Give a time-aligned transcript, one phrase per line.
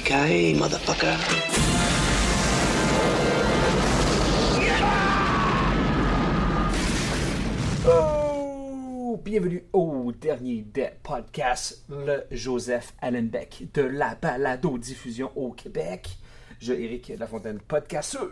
[0.00, 1.16] Yippee-ki-yay, motherfucker.
[7.86, 9.20] Oh!
[9.22, 16.16] Bienvenue au dernier des podcasts, le Joseph Allenbeck de la balado-diffusion au Québec.
[16.60, 18.30] Je, Éric Lafontaine, podcasteur.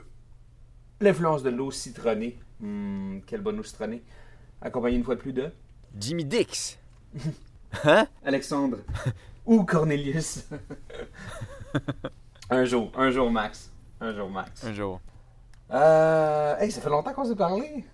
[1.00, 2.38] L'influence de l'eau citronnée.
[2.60, 4.02] Hmm, quelle bonne eau citronnée.
[4.62, 5.50] Accompagné une fois de plus de
[5.98, 6.78] Jimmy Dix.
[7.84, 8.08] Hein?
[8.24, 8.78] Alexandre
[9.48, 10.44] ou Cornelius.
[12.50, 13.72] un jour, un jour max.
[14.00, 14.64] Un jour max.
[14.64, 15.00] Un jour.
[15.70, 17.84] Euh, hey, ça fait longtemps qu'on s'est parlé.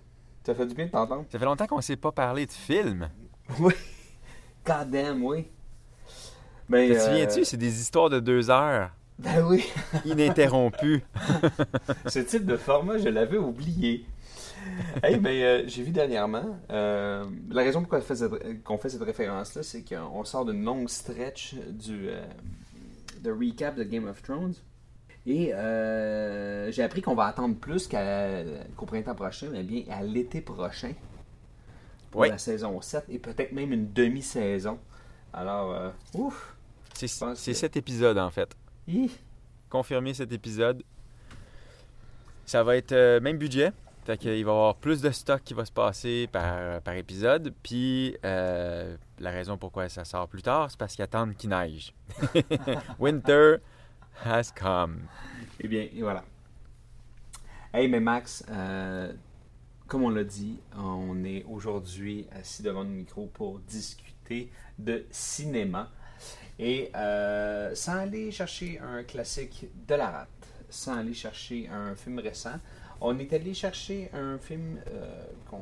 [0.45, 1.25] Ça fait du bien de t'entendre.
[1.31, 3.09] Ça fait longtemps qu'on ne s'est pas parlé de film.
[3.59, 3.73] Oui.
[4.65, 5.47] God damn, oui.
[6.69, 9.65] Ben, Te euh, souviens-tu, c'est des histoires de deux heures, Ben oui.
[10.05, 11.03] ininterrompues.
[12.07, 14.05] Ce type de format, je l'avais oublié.
[15.03, 18.89] Hey, ben, euh, j'ai vu dernièrement, euh, la raison pourquoi on fait cette, qu'on fait
[18.89, 22.09] cette référence-là, c'est qu'on sort d'une longue stretch du,
[23.25, 24.53] de recap de Game of Thrones.
[25.27, 30.39] Et euh, j'ai appris qu'on va attendre plus qu'au printemps prochain, mais bien à l'été
[30.41, 30.93] prochain
[32.11, 32.29] pour Oui.
[32.29, 34.77] la saison 7 et peut-être même une demi-saison.
[35.33, 36.55] Alors, euh, ouf!
[36.93, 38.55] C'est pense c'est que- cet épisode, en fait.
[38.87, 39.11] Hi.
[39.69, 40.83] Confirmer cet épisode.
[42.45, 43.71] Ça va être euh, même budget.
[44.05, 47.51] Fait qu'il va y avoir plus de stock qui va se passer par, épisode.
[47.63, 51.91] Puis, euh, la raison pourquoi ça sort plus tard, c'est parce qu'ils attendent qu'il neige.
[52.99, 53.55] Winter
[54.23, 55.07] has come.
[55.59, 56.23] Eh bien, et voilà.
[57.73, 59.11] Hey, mais Max, euh,
[59.87, 65.89] comme on l'a dit, on est aujourd'hui assis devant le micro pour discuter de cinéma.
[66.59, 70.29] Et euh, sans aller chercher un classique de la rate,
[70.69, 72.59] sans aller chercher un film récent,
[73.05, 75.61] on est allé chercher un film euh, qu'on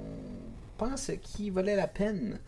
[0.78, 2.40] pense qui valait la peine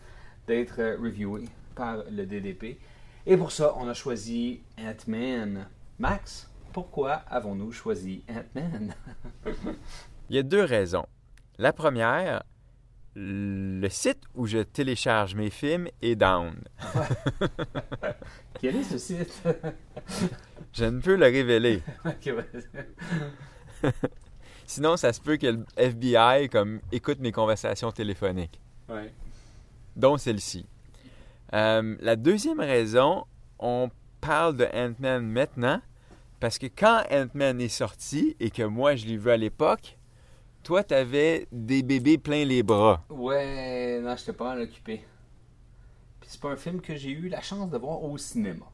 [0.46, 2.78] d'être euh, reviewé par le DDP.
[3.26, 5.66] Et pour ça, on a choisi Ant-Man.
[5.98, 8.94] Max, pourquoi avons-nous choisi Ant-Man?
[10.30, 11.06] Il y a deux raisons.
[11.58, 12.42] La première,
[13.14, 16.54] le site où je télécharge mes films est down.
[18.60, 19.42] Quel est ce site?
[20.72, 21.82] Je ne peux le révéler.
[24.66, 29.12] Sinon, ça se peut que le FBI comme, écoute mes conversations téléphoniques, ouais.
[29.94, 30.66] dont celle-ci.
[31.54, 33.24] Euh, la deuxième raison,
[33.58, 33.90] on
[34.20, 35.80] parle de Ant-Man maintenant
[36.40, 39.96] parce que quand Ant-Man est sorti et que moi je l'ai vu à l'époque,
[40.64, 43.04] toi, t'avais des bébés plein les bras.
[43.08, 45.04] Ouais, non, j'étais pas mal occupé.
[46.20, 48.66] Puis c'est pas un film que j'ai eu la chance de voir au cinéma.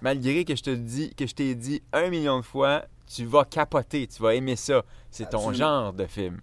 [0.00, 3.44] Malgré que je te dis, que je t'ai dit un million de fois, tu vas
[3.44, 4.84] capoter, tu vas aimer ça.
[5.10, 6.40] C'est ton genre de film.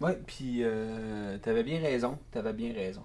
[0.00, 3.02] Ouais, puis euh, t'avais bien raison, t'avais bien raison.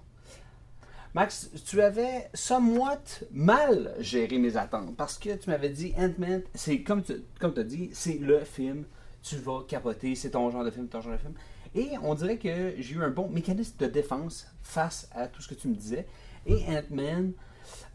[1.14, 6.82] Max, tu avais somewhat mal géré mes attentes parce que tu m'avais dit Ant-Man, c'est
[6.82, 8.84] comme tu comme as dit, c'est le film,
[9.22, 11.34] tu vas capoter, c'est ton genre de film, ton genre de film.
[11.74, 15.48] Et on dirait que j'ai eu un bon mécanisme de défense face à tout ce
[15.48, 16.06] que tu me disais.
[16.46, 17.32] Et Ant-Man,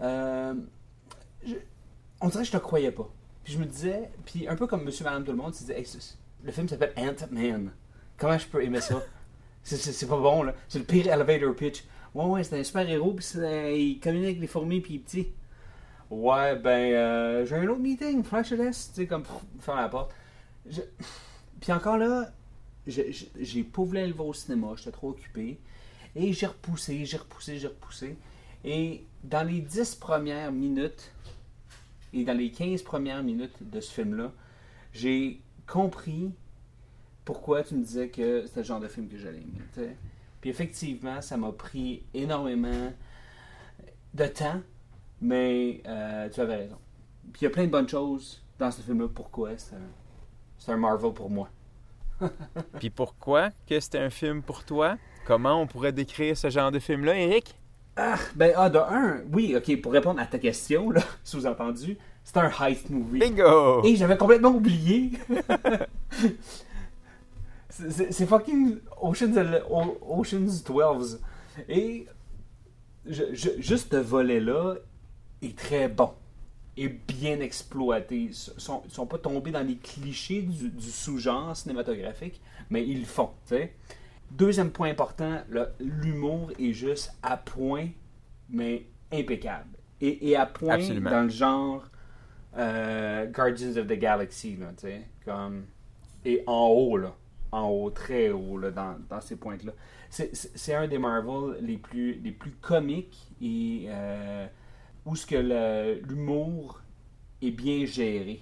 [0.01, 0.53] euh,
[2.21, 3.09] on dirait que je te croyais pas.
[3.45, 5.85] Puis je me disais, puis un peu comme Monsieur, Madame, tout le monde, Hey,
[6.43, 7.71] le film s'appelle Ant-Man.
[8.17, 9.01] Comment je peux aimer ça?
[9.63, 10.53] C'est- pas bon, là.
[10.67, 11.85] C'est le pire elevator pitch.
[12.13, 14.99] Ouais, ouais, c'est un super héros, puis il communique avec les fourmis, puis il est
[14.99, 15.27] petit.
[16.09, 18.23] Ouais, ben, euh, j'ai un autre meeting,
[18.55, 20.11] laisse, tu sais, comme, pff, ferme la porte.
[20.69, 20.81] Je-
[21.61, 22.31] Puis encore là,
[22.87, 25.57] j'ai pas voulu aller le voir au cinéma, j'étais trop occupé.
[26.15, 28.15] Et j'ai repoussé, j'ai repoussé, j'ai repoussé.
[28.63, 31.11] Et dans les 10 premières minutes,
[32.15, 34.31] et dans les 15 premières minutes de ce film-là,
[34.93, 36.31] j'ai compris
[37.25, 39.95] pourquoi tu me disais que c'était le genre de film que j'allais aimer.
[40.39, 42.93] Puis effectivement, ça m'a pris énormément
[44.13, 44.61] de temps,
[45.19, 46.77] mais euh, tu avais raison.
[47.33, 49.09] Puis il y a plein de bonnes choses dans ce film-là.
[49.13, 49.57] Pourquoi?
[49.57, 49.89] C'est un,
[50.57, 51.49] c'est un Marvel pour moi.
[52.79, 54.97] Puis pourquoi que c'était un film pour toi?
[55.25, 57.59] Comment on pourrait décrire ce genre de film-là, Eric?
[57.97, 62.37] Ah, ben, ah, de un, oui, ok, pour répondre à ta question, là, sous-entendu, c'est
[62.37, 63.19] un heist movie.
[63.19, 63.83] Bingo!
[63.85, 65.11] Et j'avais complètement oublié.
[67.69, 69.37] C'est- fucking Ocean's,
[70.07, 71.19] Ocean's 12.
[71.67, 72.07] Et
[73.05, 74.75] je- je- juste ce volet-là
[75.41, 76.11] est très bon.
[76.77, 78.17] est bien exploité.
[78.23, 82.99] Ils sont, ils sont pas tombés dans les clichés du, du sous-genre cinématographique, mais ils
[82.99, 83.29] le font.
[83.47, 83.73] tu sais.
[84.31, 85.41] Deuxième point important,
[85.79, 87.87] l'humour est juste à point,
[88.49, 89.69] mais impeccable.
[90.01, 91.09] Et, et à point Absolument.
[91.09, 91.89] dans le genre
[92.57, 94.67] euh, Guardians of the Galaxy, là,
[95.23, 95.65] comme
[96.25, 97.15] et en haut là,
[97.51, 99.71] en haut, très haut là, dans, dans ces pointes-là.
[100.09, 104.47] C'est- un des Marvel les plus les plus comiques et euh,
[105.05, 106.81] où ce que l'humour
[107.41, 108.41] est bien géré.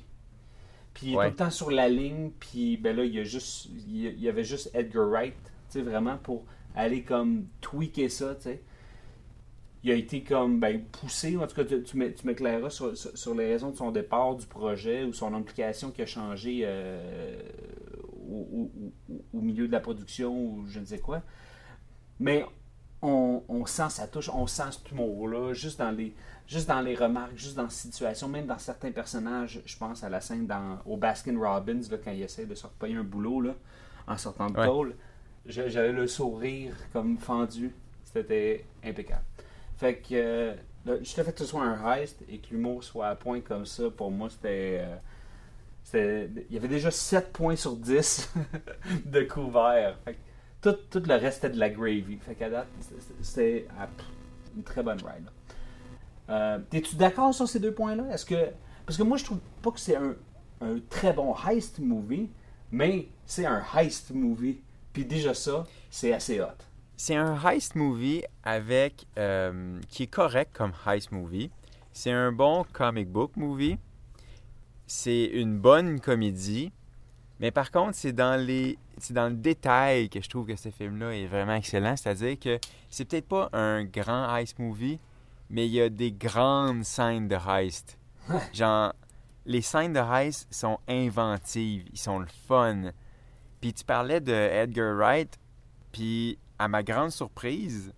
[0.94, 1.26] Puis il est Ouais.
[1.26, 4.08] tout le temps sur la ligne, puis ben là il y a juste il y
[4.08, 5.34] a- il y avait juste Edgar Wright,
[5.74, 8.62] tu sais vraiment pour aller comme tweaker ça, tu sais
[9.86, 13.36] il a été comme ben, poussé, en tout cas tu, tu m'éclaireras sur, sur, sur
[13.36, 17.38] les raisons de son départ du projet ou son implication qui a changé euh,
[18.30, 18.72] au, au-
[19.14, 21.22] au- au milieu de la production ou je ne sais quoi.
[22.20, 22.46] Mais
[23.02, 26.14] on, on sent sa touche, on sent cet humour-là, juste dans les
[26.48, 30.10] juste dans les remarques, juste dans la situation, même dans certains personnages, je pense à
[30.10, 33.42] la scène dans, au Baskin Robbins, là, quand il essaie de se repayer un boulot
[33.42, 33.56] là,
[34.08, 34.66] en sortant de Ouais.
[34.66, 34.96] tôle.
[35.46, 37.74] J'a- J'avais le sourire comme fendu.
[38.04, 39.24] C'était impeccable.
[39.78, 40.54] Fait que euh,
[41.00, 43.66] juste le fait que ce soit un heist et que l'humour soit à point comme
[43.66, 44.82] ça, pour moi, c'était.
[45.94, 48.32] euh, il y avait déjà 7 points sur 10
[49.06, 49.98] de couvert.
[50.06, 50.18] Fait que
[50.62, 52.18] tout, tout le reste était de la gravy.
[52.22, 52.68] Fait qu'à date,
[53.22, 53.68] c'était-
[54.56, 55.28] une très bonne ride.
[56.30, 58.06] Euh, T'es-tu d'accord sur ces deux points-là?
[58.14, 58.36] Est-ce que.
[58.86, 60.16] Parce que moi, je trouve pas que c'est un,
[60.62, 62.30] un très bon heist movie,
[62.72, 64.62] mais c'est un heist movie.
[64.94, 66.46] Puis déjà ça, c'est assez hot.
[66.96, 71.50] C'est un heist movie avec euh, qui est correct comme heist movie.
[71.92, 73.78] C'est un bon comic book movie.
[74.86, 76.72] C'est une bonne comédie.
[77.40, 80.70] Mais par contre, c'est dans les c'est dans le détail que je trouve que ce
[80.70, 81.96] film-là est vraiment excellent.
[81.98, 82.60] C'est-à-dire que
[82.90, 85.00] c'est peut-être pas un grand heist movie,
[85.50, 87.98] mais il y a des grandes scènes de heist.
[88.54, 88.94] Genre,
[89.46, 92.92] les scènes de heist sont inventives, ils sont le fun.
[93.64, 95.40] Puis tu parlais de Edgar Wright,
[95.94, 97.94] puis à ma grande surprise,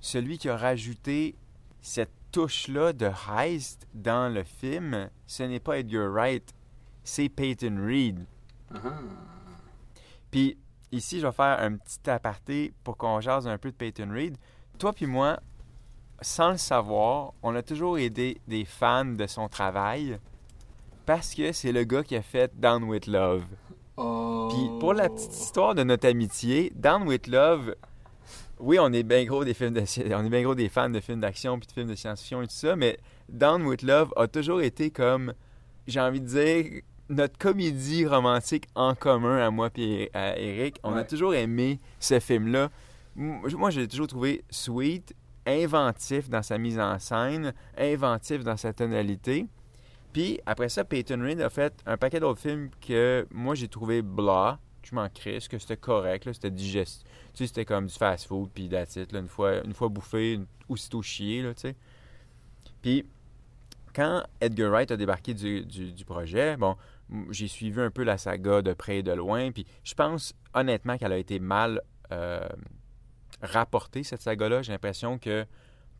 [0.00, 1.36] celui qui a rajouté
[1.80, 6.52] cette touche-là de heist dans le film, ce n'est pas Edgar Wright,
[7.04, 8.26] c'est Peyton Reed.
[8.74, 8.78] Ah.
[10.32, 10.58] Puis
[10.90, 14.36] ici, je vais faire un petit aparté pour qu'on jase un peu de Peyton Reed.
[14.76, 15.38] Toi puis moi,
[16.20, 20.18] sans le savoir, on a toujours aidé des fans de son travail
[21.06, 23.44] parce que c'est le gars qui a fait Down with Love.
[23.96, 27.74] Puis pour la petite histoire de notre amitié, Down with Love,
[28.58, 29.80] oui, on est bien gros des films de
[30.14, 32.46] on est bien gros des fans de films d'action puis de films de science-fiction et
[32.46, 32.98] tout ça, mais
[33.28, 35.34] Down with Love a toujours été comme
[35.86, 40.78] j'ai envie de dire notre comédie romantique en commun à moi et à Eric.
[40.84, 42.70] On a toujours aimé ce film-là.
[43.16, 45.14] Moi, je l'ai toujours trouvé sweet,
[45.44, 49.46] inventif dans sa mise en scène, inventif dans sa tonalité.
[50.12, 54.02] Puis après ça, Peyton Reed a fait un paquet d'autres films que moi j'ai trouvé
[54.02, 54.58] blah.
[54.82, 57.04] Je m'en crisse, que c'était correct, c'était digeste.
[57.34, 60.40] Tu sais, c'était comme du fast-food, puis là, une fois, une fois bouffé,
[60.70, 61.76] aussitôt chié, là, tu sais.
[62.80, 63.04] Puis
[63.94, 66.76] quand Edgar Wright a débarqué du, du- projet, bon,
[67.30, 70.96] j'ai suivi un peu la saga de près et de loin, puis je pense honnêtement
[70.96, 72.48] qu'elle a été mal euh,
[73.42, 74.62] rapportée, cette saga-là.
[74.62, 75.44] J'ai l'impression que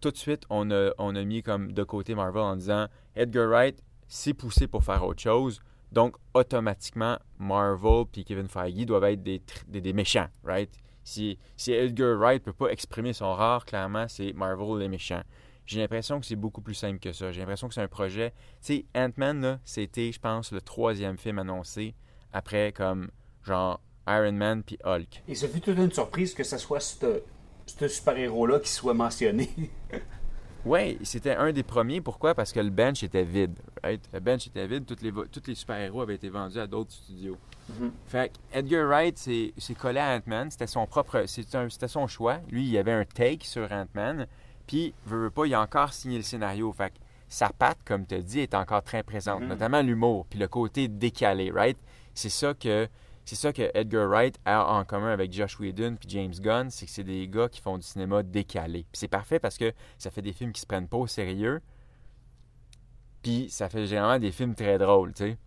[0.00, 3.48] tout de suite, on a, on a mis comme de côté Marvel en disant Edgar
[3.48, 5.60] Wright s'est poussé pour faire autre chose.
[5.92, 10.70] Donc, automatiquement, Marvel puis Kevin Feige doivent être des, des, méchants, right?
[11.02, 15.22] Si, si Edgar Wright peut pas exprimer son rare, clairement, c'est Marvel les méchants.
[15.64, 17.32] J'ai l'impression que c'est beaucoup plus simple que ça.
[17.32, 18.32] J'ai l'impression que c'est un projet...
[18.62, 21.94] Tu sais, Ant-Man, c'était, je pense, le troisième film annoncé
[22.32, 23.10] après, comme,
[23.44, 25.22] genre, Iron Man puis Hulk.
[25.28, 29.50] Et ce fut toute une surprise que ce soit ce super-héros-là qui soit mentionné.
[30.64, 32.00] Ouais, c'était un des premiers.
[32.00, 32.34] Pourquoi?
[32.34, 33.58] Parce que le bench était vide.
[33.82, 34.00] Right?
[34.12, 34.84] Le bench était vide.
[34.84, 37.38] Tous les, tous les super-héros avaient été vendus à d'autres studios.
[37.68, 37.92] Mhm.
[38.06, 40.50] Fait que Edgar Wright s'est collé à Ant-Man.
[40.50, 41.24] C'était son propre...
[41.26, 42.40] C'était son choix.
[42.50, 44.26] Lui, il avait un take sur Ant-Man.
[44.66, 46.72] Puis, veut, veut pas, il a encore signé le scénario.
[46.72, 46.98] Fait que
[47.28, 49.40] sa patte, comme tu as dit, est encore très présente.
[49.40, 49.48] Mhm.
[49.48, 50.26] Notamment l'humour.
[50.28, 51.78] Puis le côté décalé, right?
[52.14, 52.86] C'est ça que...
[53.30, 56.86] C'est ça que Edgar Wright a en commun avec Josh Whedon puis James Gunn, c'est
[56.86, 58.80] que c'est des gars qui font du cinéma décalé.
[58.90, 61.60] Puis c'est parfait parce que ça fait des films qui se prennent pas au sérieux.
[63.22, 65.38] Puis ça fait généralement des films très drôles, tu sais.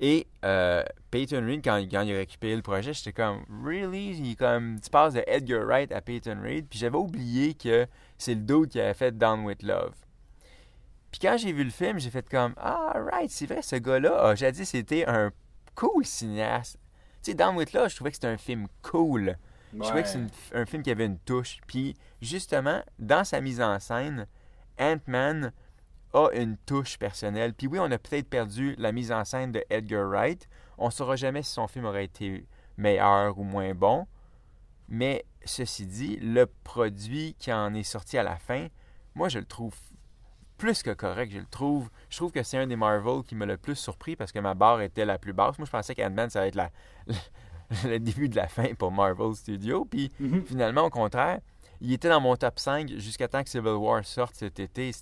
[0.00, 4.10] Et euh, Peyton Reed, quand, il a récupéré le projet, j'étais comme, really?
[4.10, 6.66] Il comme, tu passes de Edgar Wright à Peyton Reed.
[6.68, 7.86] Puis j'avais oublié que
[8.18, 9.94] c'est le dude qui avait fait Down with Love.
[11.10, 14.20] Puis quand j'ai vu le film, j'ai fait comme, ah, right, c'est vrai, ce gars-là
[14.20, 15.32] a jadis c'était un
[15.76, 16.78] cool cinéaste.
[17.22, 19.38] Tu sais, Down with Love, je trouvais que c'était un film cool.
[19.72, 21.58] Je trouvais que c'est un film qui avait une touche.
[21.66, 24.26] Puis, justement, dans sa mise en scène,
[24.78, 25.52] Ant-Man
[26.14, 27.52] a une touche personnelle.
[27.52, 30.48] Puis oui, on a peut-être perdu la mise en scène de Edgar Wright.
[30.78, 34.06] On ne saura jamais si son film aurait été meilleur ou moins bon.
[34.88, 38.68] Mais ceci dit, le produit qui en est sorti à la fin,
[39.14, 39.74] moi, je le trouve
[40.56, 41.32] plus que correct.
[41.32, 41.88] Je le trouve.
[42.10, 44.54] Je trouve que c'est un des Marvel qui m'a le plus surpris parce que ma
[44.54, 45.58] barre était la plus basse.
[45.58, 46.70] Moi, je pensais qu'Ant-Man, ça allait être la,
[47.84, 49.84] le début de la fin pour Marvel Studios.
[49.84, 50.44] Puis Mhm.
[50.46, 51.40] finalement, au contraire,
[51.80, 54.92] il était dans mon top 5 jusqu'à temps que Civil War sorte cet été.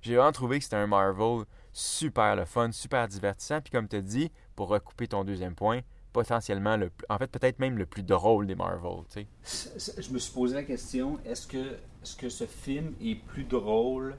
[0.00, 3.60] J'ai vraiment trouvé que c'était un Marvel super le fun, super divertissant.
[3.60, 5.80] Puis comme tu as dit, pour recouper ton deuxième point,
[6.12, 9.04] potentiellement, le, en fait, peut-être même le plus drôle des Marvel.
[9.10, 10.02] tu sais.
[10.02, 14.16] Je me suis posé la question est-ce que, est-ce que ce film est plus drôle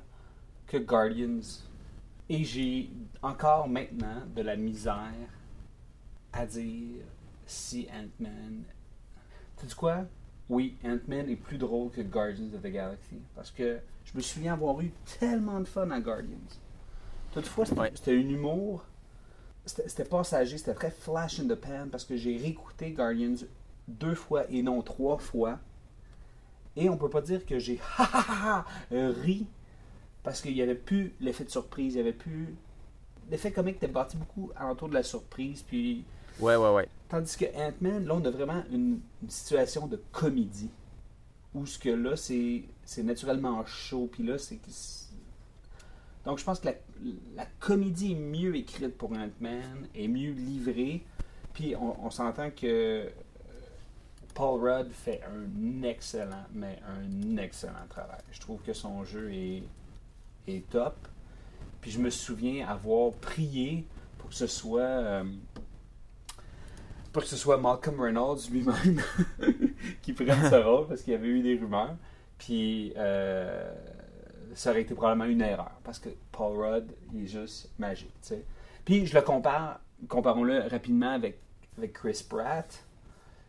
[0.74, 1.62] que Guardians
[2.28, 2.90] Et j'ai
[3.22, 5.14] encore maintenant de la misère
[6.32, 7.06] à dire
[7.46, 8.64] si Ant-Man.
[9.60, 10.06] Tu dis quoi?
[10.50, 13.22] Oui, Ant-Man est plus drôle que Guardians of the Galaxy.
[13.36, 16.58] Parce que je me souviens avoir eu tellement de fun à Guardians.
[17.34, 18.84] Toutefois, c'était un humour.
[19.66, 23.46] C'était passager, c'était très flash in the pan parce que j'ai réécouté Guardians
[23.88, 25.60] deux fois et non trois fois.
[26.76, 29.46] Et on peut pas dire que j'ai ha ha ha ha ri
[30.24, 32.56] parce qu'il y avait plus l'effet de surprise, il y avait plus.
[33.30, 35.64] L'effet comique était bâti beaucoup alentour de la surprise.
[35.64, 36.04] Puis
[36.40, 36.88] Ouais, ouais, ouais.
[37.10, 40.70] Tandis que Ant-Man, là, on a vraiment une, une situation de comédie.
[41.54, 44.10] Où ce que là, c'est c'est naturellement chaud.
[44.12, 44.60] Puis là, c'est.
[46.26, 46.74] Donc, je pense que la,
[47.36, 51.04] la comédie est mieux écrite pour Ant-Man, est mieux livrée.
[51.54, 53.10] Puis, on, on s'entend que euh,
[54.34, 58.22] Paul Rudd fait un excellent, mais un excellent travail.
[58.32, 59.64] Je trouve que son jeu est,
[60.48, 60.96] est top.
[61.82, 63.86] Puis, je me souviens avoir prié
[64.18, 64.82] pour que ce soit.
[64.82, 65.24] euh,
[67.12, 69.00] pour que ce soit Malcolm Reynolds lui-même
[70.02, 71.96] qui prenne ce rôle parce qu'il y avait eu des rumeurs.
[72.40, 73.72] Puis euh,
[74.56, 78.12] ça aurait été probablement une erreur parce que Paul Rudd il est juste magique.
[78.22, 78.44] tu sais.
[78.84, 81.40] Puis je le compare, comparons-le rapidement avec,
[81.78, 82.84] avec Chris Pratt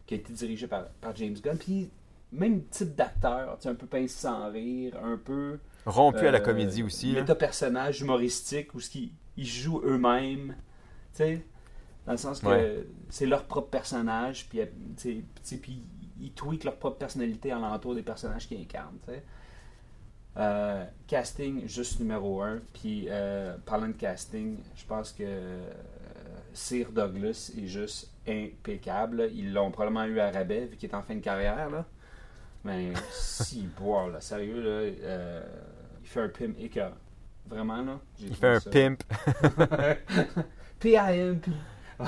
[0.07, 1.57] qui a été dirigé par, par James Gunn.
[1.57, 1.91] Puis
[2.33, 6.83] même type d'acteur, un peu pince sans rire, un peu Rompu à la euh, comédie
[6.83, 7.13] aussi.
[7.13, 10.55] Méta-personnage humoristique où ce qu'ils ils jouent eux-mêmes.
[11.13, 11.47] Tu sais,
[12.07, 12.87] dans le sens que Ouais.
[13.09, 14.67] c'est leur propre personnage, puis, euh,
[15.61, 15.83] puis
[16.21, 18.99] ils tweakent leur propre personnalité alentour des personnages qu'ils incarnent.
[20.37, 22.61] Euh, casting, juste numéro un.
[22.73, 25.71] Puis, euh, parlant de casting, je pense que euh,
[26.53, 29.31] Sir Douglas est juste impeccable.
[29.33, 31.71] Ils l'ont probablement eu à rabais, vu qu'il est en fin de carrière.
[31.71, 31.85] Là.
[32.65, 35.43] Mais si, boire, là, sérieux, là,
[36.05, 36.57] il fait un pimp.
[37.47, 38.01] Vraiment, là.
[38.21, 39.03] Il fait un ça- pimp.
[40.81, 41.51] P.I.M.P.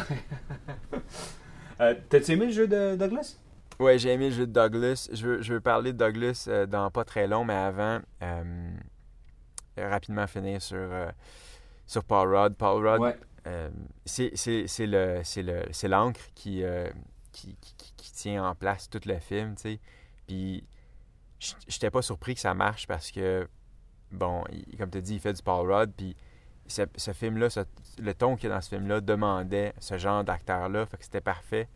[1.79, 3.37] Euh, T'as-tu aimé le jeu de Douglas?
[3.79, 5.11] Ouais, j'ai aimé le jeu de Douglas.
[5.13, 8.71] Je veux, je veux parler de Douglas euh, dans pas très long, mais avant, euh,
[9.77, 10.89] rapidement finir sur,
[11.87, 12.55] sur Paul Rudd.
[12.55, 13.17] Paul Rudd, Ouais.
[14.07, 16.63] c'est c'est- c'est le- c'est le- c'est l'encre qui,
[17.33, 19.81] qui, qui- tient en place tout le film, tu sais.
[20.27, 20.65] Puis,
[21.69, 23.47] j'étais pas surpris que ça marche parce que,
[24.13, 26.17] bon, il- comme tu dit, il fait du Paul Rudd, puis
[26.67, 27.49] ce, ce film-là,
[27.99, 31.21] le ton qu'il y a dans ce film-là demandait ce genre d'acteur-là, fait que c'était
[31.21, 31.69] parfait.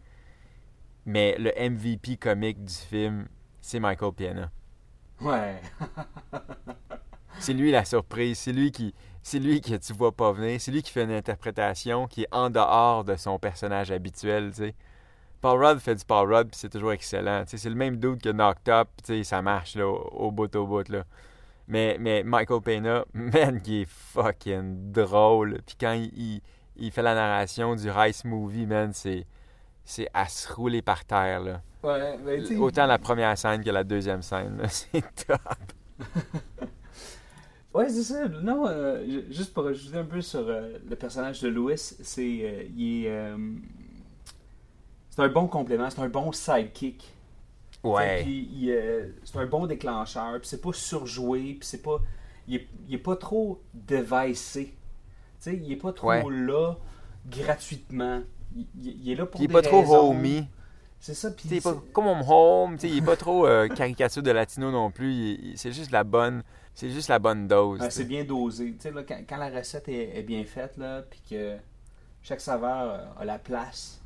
[1.07, 3.27] Mais le MVP comique du film,
[3.61, 4.51] c'est Michael Piana.
[5.21, 5.61] Ouais.
[7.39, 10.71] C'est lui la surprise, c'est lui qui c'est lui que tu vois pas venir, c'est
[10.71, 14.75] lui qui fait une interprétation qui est en dehors de son personnage habituel, tu sais.
[15.41, 17.45] Paul Rudd fait du Paul Rudd, puis c'est toujours excellent.
[17.45, 19.97] Tu sais, c'est le même dude que Knocked Up, tu sais, ça marche là, au,
[20.29, 21.05] au bout au bout là.
[21.71, 25.61] Mais, mais Michael Pena, man, qui est fucking drôle.
[25.65, 26.41] Puis quand il, il,
[26.77, 29.25] il fait la narration du Rice Movie, man, c'est
[29.85, 31.63] c'est à se rouler par terre là.
[31.83, 35.41] Ouais, ben, Autant la première scène que la deuxième scène, là, c'est top.
[37.73, 38.27] Ouais, c'est ça.
[38.29, 42.41] Non, euh, ju- juste pour ajouter un peu sur euh, le personnage de Louis, c'est
[42.43, 43.33] euh, il est,
[45.09, 47.15] c'est un bon complément, c'est un bon sidekick.
[47.85, 52.01] Il, euh, c'est un bon déclencheur, puis c'est pas surjoué, puis c'est pas
[52.47, 54.67] il est, il est pas trop dévicé.
[54.67, 54.75] Tu
[55.39, 56.23] sais, il est pas trop Ouais.
[56.29, 56.75] là
[57.27, 58.21] gratuitement.
[58.77, 60.45] Il, est là pour il est des pas trop homey.
[60.99, 63.69] C'est ça, puis il pas comme on home, tu sais, il est pas trop euh,
[63.75, 65.57] caricature de latino non plus.
[65.57, 66.43] c'est juste la bonne,
[66.75, 67.81] c'est juste la bonne dose.
[67.81, 68.73] Ouais, c'est bien dosé.
[68.73, 71.57] Tu sais, là, quand, quand la recette est, est bien faite, là, puis que
[72.23, 74.03] chaque saveur a la place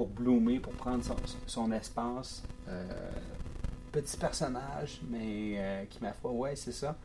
[0.00, 1.14] pour bloomer, pour prendre son,
[1.46, 2.42] son espace.
[2.68, 2.82] euh,
[3.92, 6.96] petit personnage, mais euh, qui, ma foi, ouais, c'est ça,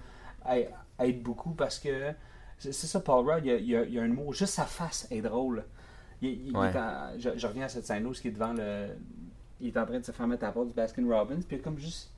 [0.50, 2.14] aide, aide beaucoup parce que
[2.60, 5.66] c'est ça, Paul Rudd, il y a, un mot, juste sa face est drôle.
[6.22, 6.70] Il, il- il Ouais.
[6.72, 8.90] est en- je, je reviens à cette scène-là où il est devant le.
[9.60, 11.58] Il est en train de se faire mettre à la porte du Baskin Robbins, puis
[11.58, 12.12] il a comme juste.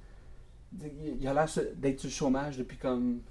[0.84, 3.22] Il il a l'air d'être sur le chômage depuis comme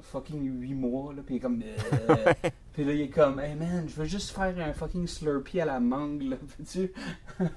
[0.00, 1.62] fucking 8 mois, là, puis il est comme.
[2.10, 2.32] euh,
[2.72, 5.64] puis là, il est comme, hey man, je veux juste faire un fucking Slurpee à
[5.66, 6.36] la mangue, là.
[6.56, 6.92] Peux-tu-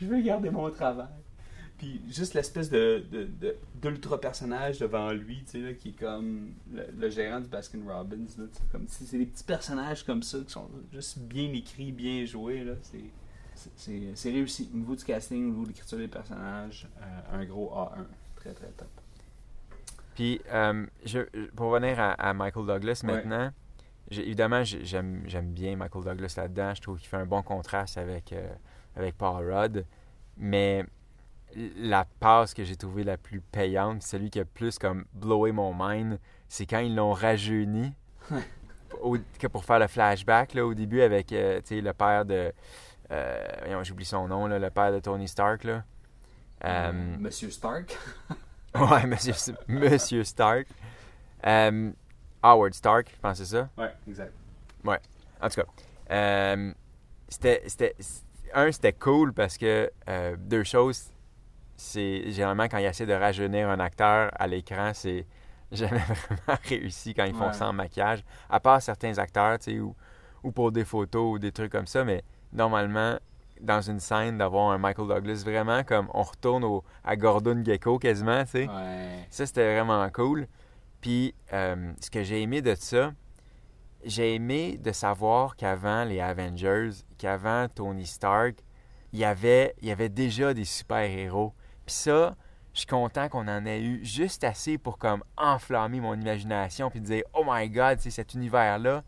[0.00, 1.06] je veux garder mon travail.
[1.78, 5.92] Puis juste l'espèce de, de, de- d'ultra personnage devant lui, tu sais, là, qui est
[5.92, 9.44] comme le, le gérant du Baskin Robbins, là, tu sais, comme si c'est des petits
[9.44, 12.72] personnages comme ça qui sont juste bien écrits, bien joués, là.
[12.82, 12.98] C'est,
[13.54, 14.68] c'est, c'est, c'est réussi.
[14.74, 18.04] Au niveau du casting, au niveau de l'écriture des personnages, euh, un gros A1.
[18.36, 18.88] Très, très top.
[20.18, 21.20] Puis, euh, je,
[21.54, 23.12] pour revenir à, à Michael Douglas Ouais.
[23.14, 23.52] maintenant,
[24.10, 26.74] j'ai- évidemment, j'ai- j'aime, j'aime bien Michael Douglas là-dedans.
[26.74, 28.48] Je trouve qu'il fait un bon contraste avec, euh,
[28.96, 29.84] avec Paul Rudd.
[30.36, 30.84] Mais
[31.76, 35.72] la passe que j'ai trouvée la plus payante, celui qui a plus comme blowé mon
[35.72, 37.92] mind, c'est quand ils l'ont rajeuni.
[39.00, 42.52] au- que pour faire le flashback là, au début avec euh, le père de.
[43.12, 45.62] euh, j'oublie son nom, là, le père de Tony Stark.
[45.62, 45.84] Là.
[46.64, 47.96] Euh, Monsieur Stark.
[48.78, 49.32] Ouais, monsieur,
[49.66, 50.66] monsieur Stark.
[51.46, 51.90] Euh,
[52.42, 53.68] Howard Stark, je pense que c'est ça.
[53.76, 54.32] ouais, exact.
[55.40, 55.66] En tout cas,
[56.10, 56.72] euh,
[57.28, 57.62] c'était,
[58.54, 61.10] un, c'était cool parce que euh, deux choses,
[61.76, 65.26] c'est généralement quand ils essaient de rajeunir un acteur à l'écran, c'est
[65.72, 67.52] jamais vraiment réussi quand ils font Ouais.
[67.52, 69.94] ça en maquillage, à part certains acteurs, tu sais, ou,
[70.42, 73.16] ou pour des photos ou des trucs comme ça, mais normalement,
[73.60, 77.98] dans une scène, d'avoir un Michael Douglas vraiment comme on retourne au, à Gordon Gecko
[77.98, 78.68] quasiment, tu sais.
[78.68, 79.26] Ouais.
[79.30, 80.46] Ça, c'était vraiment cool.
[81.00, 83.12] Puis, euh, ce que j'ai aimé de ça,
[84.04, 88.56] j'ai aimé de savoir qu'avant les Avengers, qu'avant Tony Stark,
[89.12, 91.54] il y avait, il y avait déjà des super-héros.
[91.86, 92.36] Puis ça,
[92.74, 97.00] je suis content qu'on en ait eu juste assez pour comme enflammer mon imagination puis
[97.00, 99.02] dire «Oh my God, c'est cet univers-là,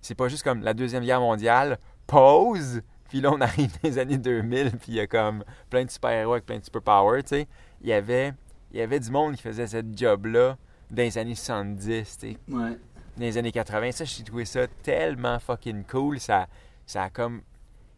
[0.00, 2.82] c'est pas juste comme la Deuxième Guerre mondiale, pause!»
[3.12, 5.90] Puis là, on arrive dans les années 2000, puis il y a comme plein de
[5.90, 7.46] super-héros avec plein de super-powers, tu sais.
[7.82, 8.32] Il y avait
[8.70, 10.56] il y avait du monde qui faisait ce job-là
[10.90, 11.76] dans les années 70,
[12.18, 12.70] tu sais, Ouais.
[12.70, 12.78] dans
[13.18, 13.92] les années 80.
[13.92, 16.18] Ça, j'ai trouvé ça tellement fucking cool.
[16.20, 16.46] Ça,
[16.86, 17.42] ça a comme.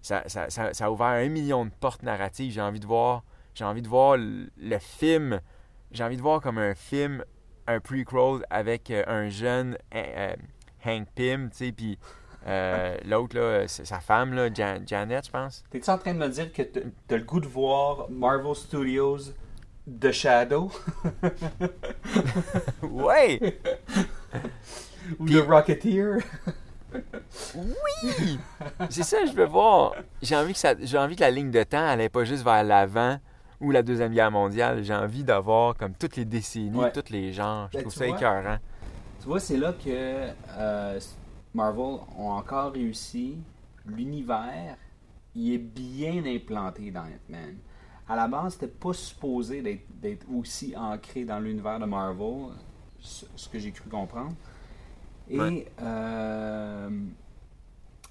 [0.03, 2.53] Ça, ça, ça, ça a ouvert un million de portes narratives.
[2.53, 3.23] J'ai envie de voir.
[3.55, 5.41] J'ai envie de voir le, le film.
[5.93, 7.25] J'ai envie de voir comme un film,
[7.69, 10.35] un prequel avec euh, un jeune euh, euh,
[10.85, 12.01] Hank Pym, tu sais, puis
[12.47, 15.65] euh, l'autre, là, c'est sa femme, là, Jan- Janet, je pense.
[15.71, 19.19] T'es-tu en train de me dire que t'as le goût de voir Marvel Studios
[20.01, 20.71] The Shadow?
[22.83, 23.41] Ouais!
[25.19, 26.19] ou Puis- The Rocketeer?
[27.57, 28.39] Oui!
[28.91, 29.95] C'est ça je veux voir.
[30.23, 32.63] J'ai envie que ça, j'ai envie que la ligne de temps allait pas juste vers
[32.63, 33.19] l'avant
[33.61, 34.83] ou la deuxième guerre mondiale.
[34.85, 36.93] J'ai envie d'avoir comme toutes les décennies, Ouais.
[36.93, 37.69] tous les genres.
[37.73, 38.59] Je Ben, trouve ça vois, écœurant.
[39.21, 39.89] Tu vois, c'est là que
[40.57, 41.01] euh,
[41.55, 43.39] Marvel ont encore réussi.
[43.87, 44.77] L'univers,
[45.35, 47.59] il est bien implanté dans Ant-Man.
[48.09, 52.53] À la base, c'était pas supposé d'être, aussi ancré dans l'univers de Marvel,
[53.01, 54.37] ce, ce que j'ai cru comprendre.
[55.29, 55.67] Et Ouais.
[55.83, 56.91] euh,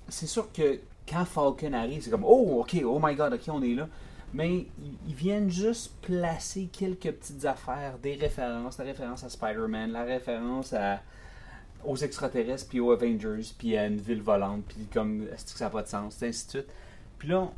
[0.08, 3.62] c'est sûr que quand Falcon arrive, c'est comme Oh, ok, oh my god, ok, on
[3.62, 3.88] est là.
[4.34, 4.68] Mais
[5.06, 10.74] ils viennent juste placer quelques petites affaires, des références, la référence à Spider-Man, la référence
[10.74, 11.02] à,
[11.86, 15.66] aux extraterrestres, puis aux Avengers, puis à une ville volante, puis comme est-ce que ça
[15.66, 16.68] n'a pas de sens, ainsi de suite.
[17.18, 17.52] Puis là,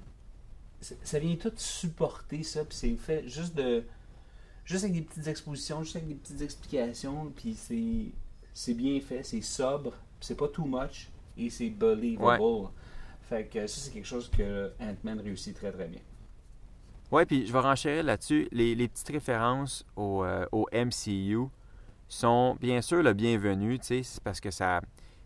[0.81, 3.83] ça vient tout supporter ça, puis c'est fait juste de.
[4.65, 8.11] Juste avec des petites expositions, juste avec des petites explications, puis c'est.
[8.57, 12.69] C'est bien fait, c'est sobre, puis c'est pas too much, et c'est believable.
[13.27, 15.99] Fait que ça, c'est quelque chose que Ant-Man réussit très très bien.
[17.11, 18.47] Ouais, puis je vais renchérir là-dessus.
[18.51, 21.47] Les, les petites références au, euh, au MCU
[22.07, 24.81] sont bien sûr le bienvenu, tu sais, c'est parce que ça,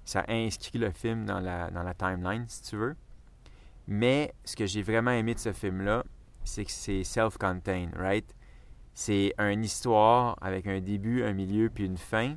[0.05, 2.95] ça inscrit le film dans la, dans la timeline, si tu veux.
[3.87, 6.03] Mais ce que j'ai vraiment aimé de ce film-là,
[6.43, 8.35] c'est que c'est self-contained, right?
[8.93, 12.35] C'est une histoire avec un début, un milieu, puis une fin.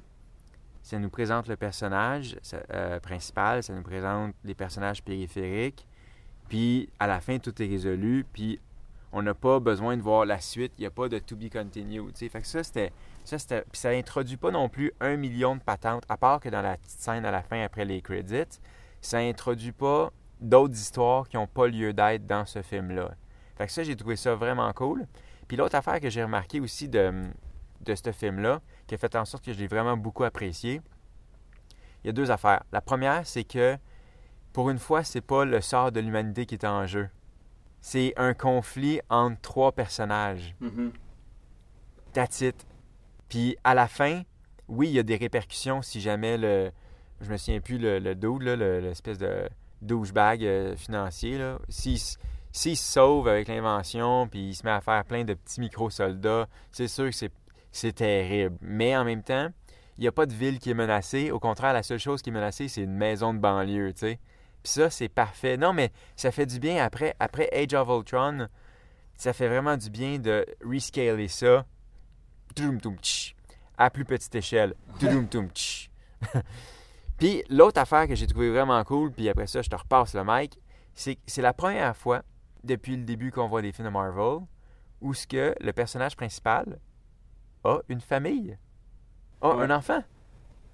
[0.83, 2.39] Ça nous présente le personnage
[2.73, 5.87] euh, principal, ça nous présente les personnages périphériques.
[6.49, 8.25] Puis à la fin, tout est résolu.
[8.33, 8.61] Puis
[9.13, 10.73] on n'a pas besoin de voir la suite.
[10.79, 12.13] Il n'y a pas de to be continued.
[12.13, 12.29] tu sais.
[12.29, 12.93] Fait que ça, c'était.
[13.25, 13.37] Ça.
[13.37, 16.77] Puis ça introduit pas non plus un million de patentes, à part que dans la
[16.77, 18.61] petite scène à la fin après les credits,
[19.01, 23.15] ça introduit pas d'autres histoires qui n'ont pas lieu d'être dans ce film-là.
[23.57, 25.07] Fait que ça, j'ai trouvé ça vraiment cool.
[25.47, 27.13] Puis l'autre affaire que j'ai remarqué aussi de,
[27.83, 30.81] de ce film-là, qui a fait en sorte que je l'ai vraiment beaucoup apprécié,
[32.03, 32.65] il y a deux affaires.
[32.73, 33.77] La première, c'est que
[34.53, 37.09] pour une fois, c'est pas le sort de l'humanité qui est en jeu.
[37.81, 40.55] C'est un conflit entre trois personnages.
[42.13, 42.67] That's it.
[43.33, 44.25] Puis à la fin,
[44.69, 46.71] oui, il y a des répercussions si jamais le.
[47.23, 49.49] Je me souviens plus le, le dude, l'espèce de
[49.81, 51.39] douchebag euh, financier.
[51.39, 51.59] Là.
[51.71, 56.47] S'il, se sauve avec l'invention, puis il se met à faire plein de petits micro-soldats,
[56.73, 57.31] c'est sûr que
[57.71, 58.59] c'est terrible.
[58.61, 59.49] Mais en même temps,
[59.97, 61.31] il n'y a pas de ville qui est menacée.
[61.31, 64.19] Au contraire, la seule chose qui est menacée, c'est une maison de banlieue, tu sais.
[64.63, 65.57] Puis ça, c'est parfait.
[65.57, 68.49] Non, mais ça fait du bien après, après Age of Ultron.
[69.17, 71.65] Ça fait vraiment du bien de rescaler ça.
[73.79, 74.75] À plus petite échelle.
[77.19, 80.23] Puis l'autre affaire que j'ai trouvé vraiment cool, puis après ça, je te repasse le
[80.25, 80.59] mic,
[80.95, 82.23] c'est que c'est la première fois
[82.65, 84.41] depuis le début qu'on voit des films de Marvel
[85.01, 86.79] où ce que le personnage principal
[87.65, 88.57] a une famille,
[89.41, 89.65] a Ouais.
[89.65, 90.03] un enfant.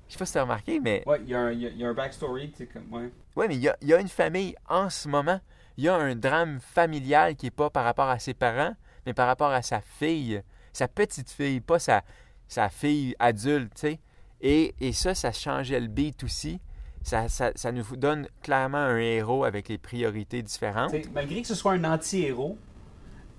[0.08, 1.92] Je sais pas si tu as remarqué, mais Ouais, il y, a y y un
[1.94, 3.10] backstory, tu sais, comme, ouais.
[3.36, 5.40] oui, mais il y y a une famille en ce moment.
[5.76, 8.74] Il y a un drame familial qui n'est pas par rapport à ses parents,
[9.06, 12.02] mais par rapport à sa fille, sa petite fille, pas sa,
[12.48, 14.00] sa fille adulte, tu sais.
[14.40, 16.60] Et, et ça, ça changeait le beat aussi.
[17.02, 20.94] Ça, ça, ça nous donne clairement un héros avec les priorités différentes.
[21.12, 22.58] Malgré que ce soit un anti-héros,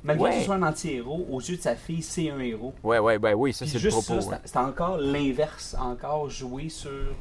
[0.04, 2.74] malgré que ce soit un anti-héros, aux yeux de sa fille, c'est un héros.
[2.84, 4.22] Ouais, ouais, ouais, oui, ça c'est le juste propos.
[4.22, 4.38] ça, ouais.
[4.44, 7.16] c'est- encore l'inverse, encore joué sur,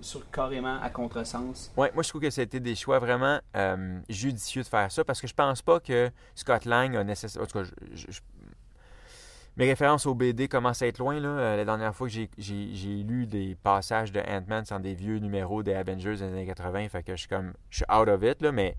[0.00, 1.70] sur carrément à contresens.
[1.76, 5.20] Ouais, moi je trouve que été des choix vraiment euh, judicieux de faire ça parce
[5.20, 7.44] que je pense pas que Scott Lang a nécessairement.
[7.44, 8.06] En tout cas, je-
[9.56, 11.18] mes références au BD commencent à être loin.
[11.20, 11.28] Là.
[11.28, 15.18] Euh, La dernière fois que j'ai- lu des passages de Ant-Man, c'est dans des vieux
[15.18, 17.52] numéros des Avengers des années 80, fait que je suis comme.
[17.68, 18.76] Je suis out of it, là, mais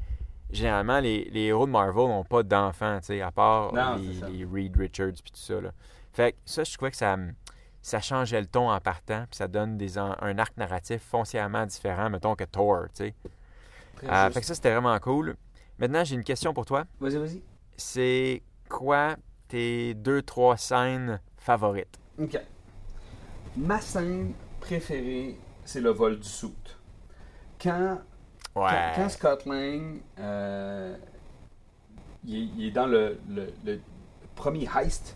[0.50, 3.96] généralement, les, les héros de Marvel n'ont pas d'enfants, à part Non,
[4.30, 5.62] les, Reed Richards puis tout ça.
[5.62, 5.72] Là.
[6.14, 7.16] Fait que ça, je trouvais que ça,
[7.82, 12.10] ça changeait le ton en partant, puis ça donne des, un arc narratif foncièrement différent,
[12.10, 13.14] mettons, que Thor, tu
[14.04, 15.36] Euh, fait que ça, c'était vraiment cool.
[15.78, 16.86] Maintenant, j'ai une question pour toi.
[17.00, 17.42] Vas-y, vas-y.
[17.78, 19.16] C'est quoi
[19.52, 22.00] tes deux, trois scènes favorites?
[22.18, 22.40] Ok.
[23.58, 26.78] Ma scène préférée, c'est le vol du soute.
[27.62, 28.00] Quand,
[28.70, 30.96] quand, quand Scott Lang, euh,
[32.26, 33.80] il, est, il est dans le, le- le
[34.36, 35.16] premier heist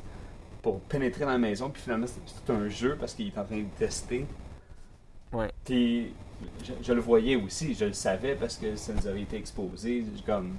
[0.61, 3.59] pour pénétrer dans la maison, puis finalement, c'est un jeu parce qu'il est en train
[3.59, 4.25] de tester.
[5.31, 5.49] Ouais.
[5.63, 6.13] Puis,
[6.63, 10.03] je, je le voyais aussi, je le savais parce que ça nous avait été exposé.
[10.17, 10.55] Je- Comme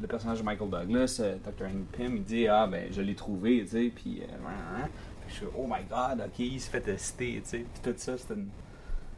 [0.00, 1.66] le personnage de Michael Douglas, euh, Dr.
[1.66, 4.22] Hank Pym, il dit Ah, ben, je l'ai trouvé, tu sais, puis.
[4.22, 4.86] euh,
[5.28, 7.58] je suis Oh my god, ok, il se fait tester, tu sais.
[7.72, 8.48] Puis tout ça, c'était une-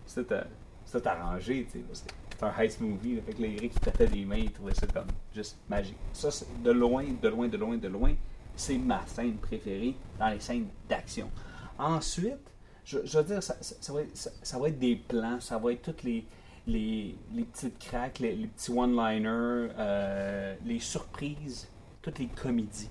[0.05, 2.05] c'était euh, arrangé, tu sais.
[2.37, 4.87] C'est un heist movie, fait que les Eric, qui pétaient des mains, ils trouvaient ça
[4.89, 5.97] comme juste magique.
[6.13, 6.29] Ça,
[6.65, 8.15] de loin, de loin, de loin, de loin,
[8.57, 11.31] c'est ma scène préférée dans les scènes d'action.
[11.79, 12.39] Ensuite,
[12.85, 13.55] je, veux dire, ça,
[13.93, 16.25] va être, ça va être des plans, ça va être toutes les,
[16.67, 21.69] les, les petites cracks, les, les petits one-liners, euh, les surprises,
[22.01, 22.91] toutes les comédies.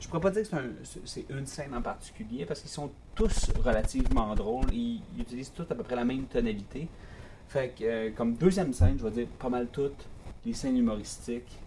[0.00, 2.70] Je pourrais pas dire que c'est un- c'est c'est une scène en particulier parce qu'ils
[2.70, 4.72] sont tous relativement drôles.
[4.72, 6.88] Ils, ils utilisent tous à peu près la même tonalité.
[7.48, 10.04] Fait que, euh, comme deuxième scène, je vais dire pas mal toutes
[10.44, 11.58] les scènes humoristiques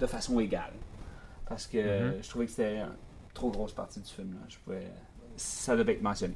[0.00, 0.72] de façon égale.
[1.48, 2.88] Parce que euh, je trouvais que c'était une
[3.34, 4.32] trop grosse partie du film.
[4.34, 4.40] Là.
[4.48, 4.90] Je pouvais,
[5.36, 6.34] ça devait être mentionné.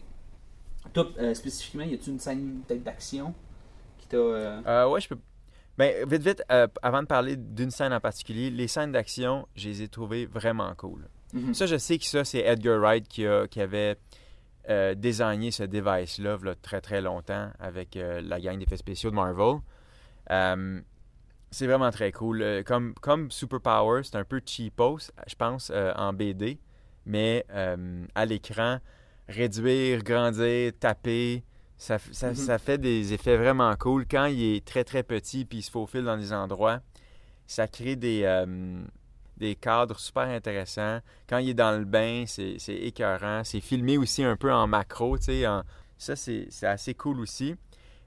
[0.93, 3.35] Toi, euh, spécifiquement, y a-tu une scène peut-être d'action?
[4.09, 4.17] Qui t'a.
[4.17, 5.19] euh, Euh, ouais, je peux.
[5.77, 9.69] Ben, vite, vite, euh, avant de parler d'une scène en particulier, les scènes d'action, je
[9.69, 11.07] les ai trouvées vraiment cool.
[11.33, 11.55] Mhm.
[11.55, 13.97] Ça, je sais que ça, c'est Edgar Wright qui, a- qui avait
[14.97, 19.61] désigné ce device-là là, très très longtemps avec la gang d'effets spéciaux de Marvel.
[21.51, 22.63] C'est vraiment très cool.
[22.67, 26.59] Comme, comme Superpower, c'est un peu cheapos, je pense, euh, en BD,
[27.07, 28.79] mais euh, à l'écran,
[29.29, 31.43] réduire, grandir, taper,
[31.79, 34.05] ça, f- ça, ça fait des effets vraiment cool.
[34.07, 36.81] Quand il est très très petit puis il se faufile dans des endroits,
[37.47, 38.83] ça crée des, euh,
[39.39, 40.99] des cadres super intéressants.
[41.29, 43.43] Quand il est dans le bain, c'est écœurant.
[43.45, 45.47] C'est filmé aussi un peu en macro, tu sais.
[45.47, 45.63] en-
[45.97, 47.55] Ça, c'est c'est assez cool aussi.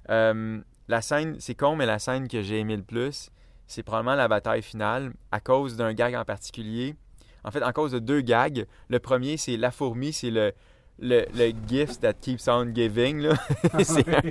[0.09, 3.29] Euh, la scène, c'est con, mais la scène que j'ai aimé le plus,
[3.67, 6.95] c'est probablement la bataille finale à cause d'un gag en particulier.
[7.43, 8.65] En fait, en cause de deux gags.
[8.89, 10.53] Le premier, c'est la fourmi, c'est le,
[11.01, 13.19] le, le gift that keeps on giving.
[13.21, 13.33] Là.
[13.83, 14.21] c'est un-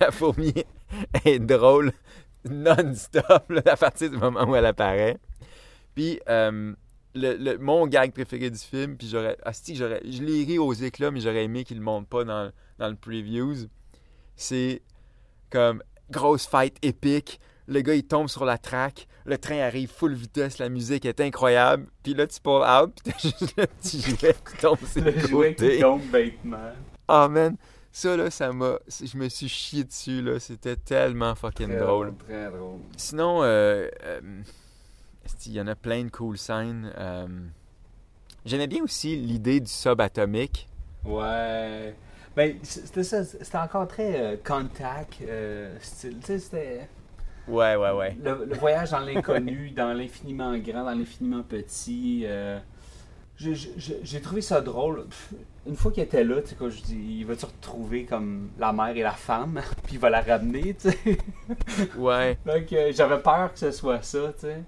[0.00, 0.52] la fourmi
[1.24, 1.92] est drôle
[2.48, 5.18] non-stop à partir du moment où elle apparaît.
[5.94, 6.72] Puis, euh,
[7.14, 9.36] le, le- mon gag préféré du film, puis j'aurais.
[9.44, 12.24] asti, j'aurais je l'ai ri aux éclats, mais j'aurais aimé qu'il ne le montre pas
[12.24, 13.66] dans, dans le previews.
[14.36, 14.80] C'est
[15.50, 17.40] comme grosse fight épique.
[17.66, 19.06] Le gars, il tombe sur la track.
[19.24, 20.58] Le train arrive full vitesse.
[20.58, 21.86] La musique est incroyable.
[22.02, 22.92] Puis là, tu pull out.
[22.94, 26.72] Puis t'as juste le petit jouet qui tombe sur le le jouet qui tombe bêtement.
[27.06, 27.56] Ah, man.
[27.92, 28.78] Ça, là, ça m'a...
[28.88, 30.38] Je me suis chié dessus, là.
[30.38, 32.14] C'était tellement fucking Très drôle.
[32.26, 32.78] Très drôle.
[32.96, 34.20] Sinon, euh, euh,
[35.46, 36.92] il y en a plein de cool scènes.
[36.96, 37.26] Euh,
[38.44, 40.68] J'aimais bien aussi l'idée du subatomique.
[41.04, 41.94] Ouais.
[42.36, 43.24] Ben, c'était ça.
[43.24, 46.18] C'était encore très euh, contact euh, style.
[46.20, 46.88] Tu sais, c'était.
[47.48, 48.16] Ouais, ouais, ouais.
[48.22, 52.22] Le, le voyage dans l'inconnu, dans l'infiniment grand, dans l'infiniment petit.
[52.26, 52.58] euh,
[53.36, 55.06] j'ai- trouvé ça drôle.
[55.66, 58.72] Une fois qu'il était là, tu sais, quoi, je dis, il va-tu retrouver comme la
[58.72, 61.18] mère et la femme, puis il va la ramener, tu sais.
[61.96, 62.38] Ouais.
[62.44, 64.62] Donc, euh, j'avais peur que ce soit ça, tu sais.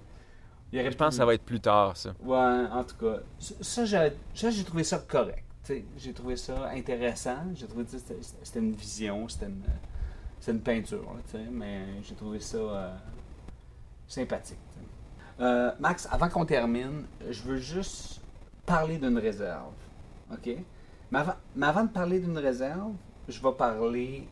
[0.71, 2.13] Il Je pense que ça va être plus tard, ça.
[2.23, 2.35] Ouais,
[2.71, 3.19] en tout cas,
[3.61, 5.45] ça, j'ai trouvé ça correct.
[5.63, 5.85] tu sais.
[5.97, 7.37] J'ai trouvé ça intéressant.
[7.53, 9.61] J'ai trouvé que c'était c'était une vision, c'était une,
[10.43, 12.93] c'était une peinture, là, mais j'ai trouvé ça euh,
[14.05, 14.57] sympathique.
[15.39, 18.19] Euh, Max, avant qu'on termine, je veux juste
[18.65, 19.71] parler d'une réserve.
[20.33, 20.49] OK?
[21.11, 22.91] Mais avant, mais avant de parler d'une réserve,
[23.29, 24.27] je vais parler.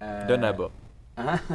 [0.00, 0.70] euh, De Naba.
[1.16, 1.40] Hein?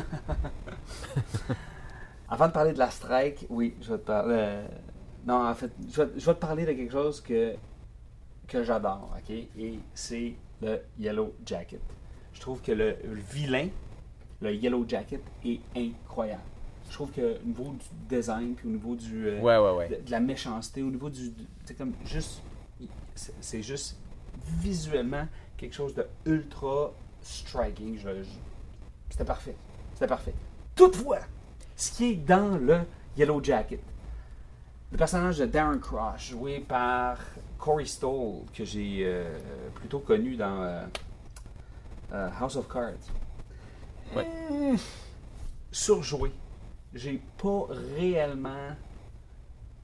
[2.27, 4.63] Avant de parler de la strike, oui, je vais te parler.
[5.25, 7.55] non, en fait, je vais, je vais te parler de quelque chose que,
[8.49, 9.29] que j'adore, ok?
[9.29, 11.79] Et c'est le Yellow Jacket.
[12.33, 12.97] Je trouve que le
[13.31, 13.69] vilain,
[14.43, 16.41] le Yellow Jacket, est incroyable.
[16.89, 19.87] Je trouve que au niveau du design, puis au niveau du, euh, Ouais, ouais, ouais.
[19.89, 21.31] de, de la méchanceté, au niveau du.
[21.65, 22.41] C'est comme juste.
[23.15, 23.97] c'est- juste
[24.59, 27.97] visuellement quelque chose de ultra striking.
[27.97, 28.29] Je- je-
[29.09, 29.55] C'était parfait.
[29.93, 30.33] C'était parfait.
[30.75, 31.19] Toutefois,
[31.75, 32.79] ce qui est dans le
[33.15, 33.79] Yellow Jacket,
[34.91, 37.17] le personnage de Darren Cross, joué par
[37.59, 39.37] Corey Stoll, que j'ai euh,
[39.75, 40.61] plutôt connu dans
[42.11, 42.93] euh, House of Cards.
[44.21, 44.77] Euh,
[45.71, 46.31] surjoué.
[46.93, 48.75] J'ai pas réellement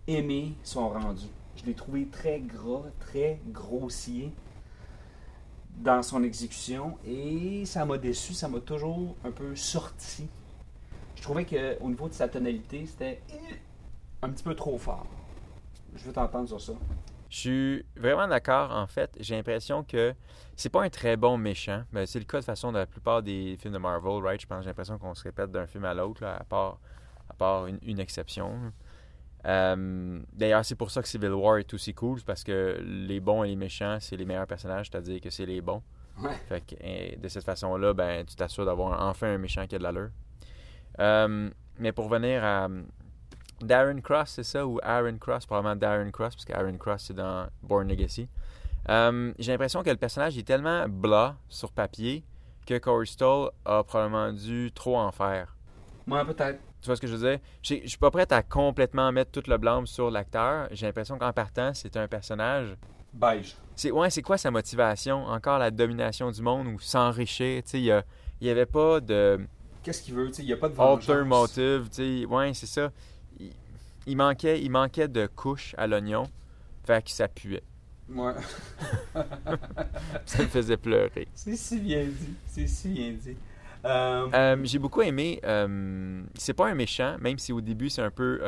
[0.07, 1.27] aimé son rendu.
[1.55, 4.31] Je l'ai trouvé très gras, très grossier
[5.77, 10.27] dans son exécution et ça m'a déçu, ça m'a toujours un peu sorti.
[11.15, 13.21] Je trouvais qu'au niveau de sa tonalité, c'était
[14.21, 15.05] un petit peu trop fort.
[15.95, 16.73] Je veux t'entendre sur ça.
[17.29, 18.71] Je suis vraiment d'accord.
[18.71, 20.15] En fait, j'ai l'impression que
[20.55, 21.83] c'est pas un très bon méchant.
[21.91, 24.41] Mais c'est le cas de façon de la plupart des films de Marvel, right?
[24.41, 26.79] Je pense, j'ai l'impression qu'on se répète d'un film à l'autre, à part,
[27.29, 28.71] à part une, une exception.
[29.45, 33.19] Euh, D'ailleurs, c'est pour ça que Civil War est aussi cool, c'est parce que les
[33.19, 35.81] bons et les méchants, c'est les meilleurs personnages, c'est-à-dire que c'est les bons.
[36.21, 36.35] Ouais.
[36.49, 39.77] Fait que, eh, de cette façon-là, ben, tu t'assures d'avoir enfin un méchant qui a
[39.77, 40.09] de l'allure.
[40.99, 42.67] Euh, mais pour venir à
[43.61, 47.13] Darren Cross, c'est ça, ou Aaron Cross, probablement Darren Cross, parce que Aaron Cross, c'est
[47.13, 48.27] dans Born Legacy.
[48.89, 52.23] Euh, J'ai l'impression que le personnage est tellement blas sur papier
[52.65, 55.55] que Corey Stoll a probablement dû trop en faire.
[56.07, 56.59] Moi, peut-être.
[56.81, 57.39] Tu vois ce que je veux dire?
[57.61, 60.69] Je suis pas prêt à complètement mettre tout le blâme sur l'acteur.
[60.71, 62.77] J'ai l'impression qu'en partant, c'est un personnage
[63.13, 63.55] Beige.
[63.75, 65.25] c'est ouais, c'est quoi sa motivation?
[65.25, 68.03] Encore la domination du monde ou s'enrichir, tu sais, il y a-
[68.39, 69.45] il y avait pas de
[69.83, 70.27] Qu'est-ce qu'il veut?
[70.27, 71.09] tu sais, Il n'y a pas de vengeance.
[71.09, 72.91] alter motive, tu sais, ouais, c'est ça.
[74.09, 76.23] Il, manquait il manquait de couches à l'oignon,
[76.85, 77.61] fait que ça puait.
[78.11, 78.33] Ouais.
[80.25, 81.27] Ça me faisait pleurer.
[81.35, 82.33] C'est si bien dit.
[82.47, 83.37] C'est si bien dit.
[83.85, 88.01] Euh, Euh, j'ai beaucoup aimé euh, c'est pas un méchant, même si au début c'est
[88.01, 88.41] un peu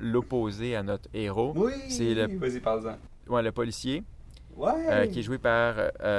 [0.00, 1.52] l'opposé à notre héros.
[1.56, 2.96] oui, c'est le- vas-y, parle-en.
[3.32, 4.02] Ouais, le policier,
[4.56, 5.08] Ouais.
[5.10, 5.74] qui est joué par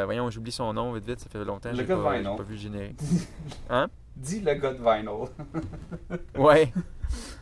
[0.06, 2.44] voyons, j'oublie son nom vite vite, ça fait longtemps que Le j'ai de pas, pas
[2.44, 3.00] vu le générique.
[4.16, 5.28] Dis le gars de Vinyl.
[6.38, 6.72] Ouais.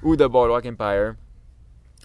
[0.01, 1.13] Ou The Boardwalk Empire.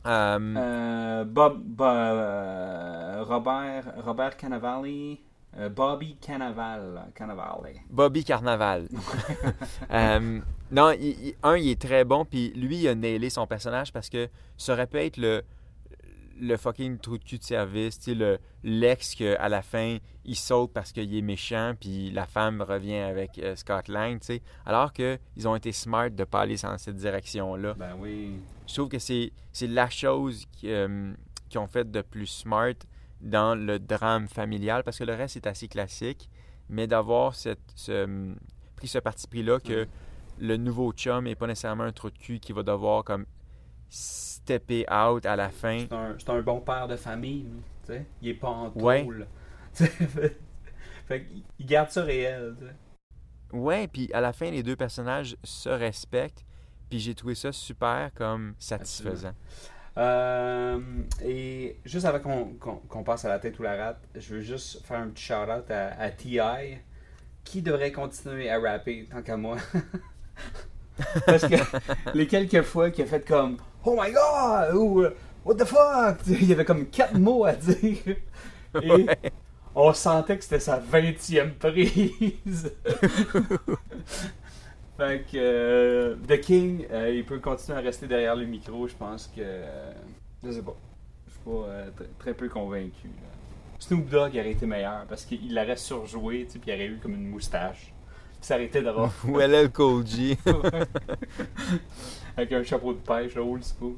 [0.09, 5.17] Euh, Bob, Bo- euh, Robert, Robert Cannavale,
[5.75, 7.75] Bobby Cannaval, Cannavale.
[7.91, 8.89] Bobby Carnaval.
[10.71, 13.91] Non, il- il- un, il est très bon, puis lui, il a nailé son personnage
[13.93, 15.43] parce que ça aurait pu être le,
[16.39, 20.93] le fucking trou de cul de service, le- l'ex qu'à la fin, il saute parce
[20.93, 24.19] qu'il est méchant, puis la femme revient avec euh, Scott Lang.
[24.67, 27.73] Alors qu'ils ont été smart de pas aller dans cette direction-là.
[27.79, 28.35] Ben oui.
[28.69, 31.13] Je trouve que c'est c'est la chose qui, euh,
[31.49, 32.75] qu'ils ont fait de plus smart
[33.21, 36.29] dans le drame familial, parce que le reste est assez classique,
[36.69, 37.57] mais d'avoir ce-
[38.77, 39.89] pris ce parti pris-là que
[40.39, 43.27] le nouveau chum n'est pas nécessairement un trou de cul qui va devoir comme
[43.89, 45.79] stepper out à la fin.
[45.81, 47.47] C'est un, c'est un bon père de famille,
[47.87, 48.07] tu sais.
[48.23, 49.27] Il est pas en tôle.
[49.75, 51.27] Fait-
[51.59, 52.73] il garde ça réel, tu sais.
[53.57, 56.45] Ouais, puis à la fin, les deux personnages se respectent,
[56.89, 59.33] puis j'ai trouvé ça super comme satisfaisant.
[59.97, 60.79] Euh,
[61.25, 62.51] et juste avant
[62.89, 65.69] qu'on passe à la tête ou la rate, je veux juste faire un petit shout-out
[65.71, 66.79] à, à T.I.
[67.45, 69.57] qui devrait continuer à rapper tant qu'à moi.
[71.27, 71.55] Parce que
[72.15, 76.19] les quelques fois qu'il a fait comme Oh my god ou euh, What the fuck
[76.27, 78.17] Il y avait comme quatre mots à dire.
[78.83, 79.19] Et Ouais.
[79.75, 82.73] on sentait que c'était sa 20e prise.
[84.99, 88.87] fait que euh, The King, euh, il peut continuer à rester derrière le micro.
[88.87, 89.41] Je pense que.
[89.41, 89.93] euh,
[90.45, 90.77] je sais pas.
[91.27, 93.07] Je suis pas euh, tr- très peu convaincu.
[93.09, 93.29] là.
[93.79, 96.99] Snoop Dogg aurait été meilleur parce qu'il l'aurait surjoué, tu sais, puis il aurait eu
[97.01, 97.93] comme une moustache.
[98.41, 99.09] Puis ça aurait été drôle.
[99.29, 100.37] Ou LL Cool G.
[102.37, 103.95] Avec un chapeau de pêche, old school.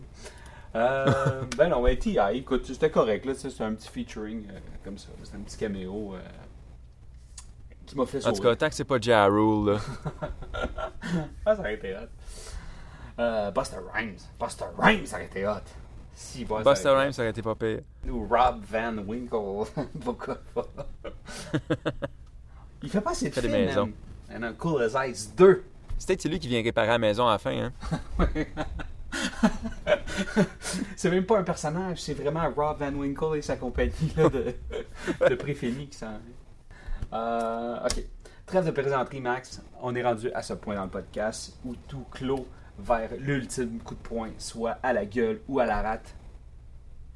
[0.75, 4.45] Euh, ben non, mais T.I., écoute, c'était correct, là, tu sais, c'était un petit featuring
[4.51, 5.09] euh, comme ça.
[5.23, 6.21] C'était un petit caméo euh,
[7.91, 9.79] qui m'a fait En tout cas, tant que c'est pas Ja Rule, là.
[11.45, 12.09] Ah, ça aurait été hot.
[13.19, 14.19] Euh, Buster Rhymes.
[14.39, 15.53] Buster Rhymes, ça aurait été hot.
[16.15, 17.81] Si, bon, Buster Rhymes, ça aurait été pas pire.
[18.09, 19.71] Ou Rob Van Winkle.
[20.05, 20.67] Pourquoi pas?
[22.83, 23.91] Il fait pas assez de Fait des maisons.
[24.31, 24.45] man.
[24.45, 25.65] And a Cool as Ice 2.
[25.99, 27.73] C'est peut-être lui qui vient réparer la maison à la fin, hein.
[30.97, 34.55] c'est même pas un personnage, c'est vraiment Rob Van Winkle et sa compagnie là, de,
[35.29, 36.19] de qui s'en
[37.13, 38.05] euh, Ok.
[38.47, 39.63] Trêve de plaisanterie, Max.
[39.81, 43.95] On est rendu à ce point dans le podcast où tout clôt vers l'ultime coup
[43.95, 46.15] de poing, soit à la gueule ou à la rate.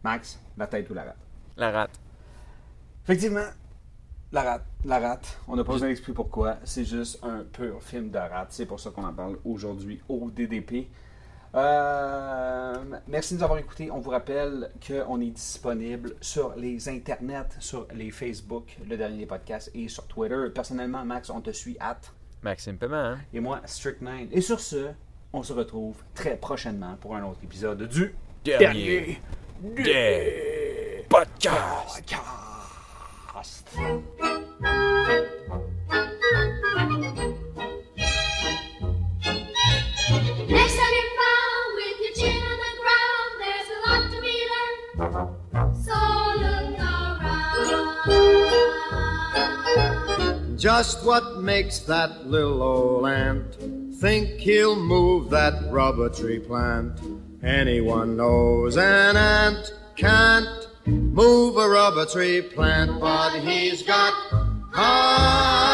[0.05, 1.17] Max, la tête ou la rate?
[1.57, 1.99] La rate.
[3.05, 3.47] Effectivement,
[4.31, 4.65] la rate.
[4.85, 5.39] La rate.
[5.49, 6.59] On n'a pas besoin d'expliquer pourquoi.
[6.65, 8.49] C'est juste un pur film de rate.
[8.51, 10.89] C'est pour ça qu'on en parle aujourd'hui au DDP.
[11.55, 12.75] Euh,
[13.07, 13.91] merci de nous avoir écoutés.
[13.91, 19.71] On vous rappelle qu'on est disponible sur les internets, sur les Facebook, le dernier podcast,
[19.75, 20.47] et sur Twitter.
[20.55, 22.01] Personnellement, Max, on te suit at
[22.43, 23.19] Maxime Paiement, hein?
[23.33, 24.29] et moi, Strict9.
[24.33, 24.91] Et sur ce,
[25.33, 28.15] on se retrouve très prochainement pour un autre épisode du
[28.45, 29.21] Dernier
[29.63, 31.57] des podcasts.
[31.97, 32.24] podcast.
[51.05, 53.55] What makes that little old ant
[53.97, 56.99] think he'll move that rubber tree plant?
[57.43, 64.13] Anyone knows an ant can't move a rubber tree plant, but he's got
[64.73, 65.74] high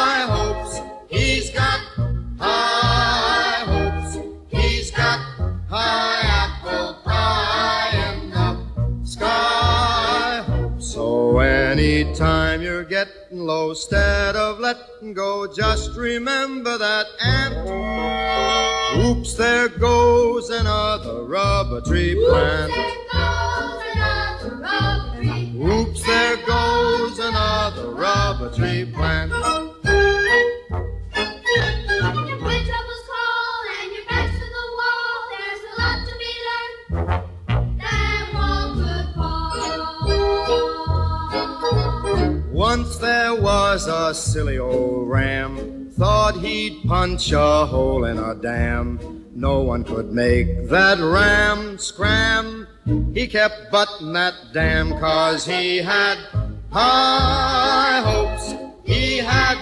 [13.50, 17.56] low, instead of letting go, just remember that ant.
[19.04, 22.70] Oops, there goes another rubber tree plant.
[22.72, 25.52] There goes another rubber tree.
[25.58, 29.32] Oops, there goes another rubber tree plant.
[44.14, 49.26] Silly old ram, thought he'd punch a hole in a dam.
[49.34, 52.66] No one could make that ram scram.
[53.14, 56.18] He kept butting that dam cause he had
[56.70, 58.54] high hopes.
[58.84, 59.56] He had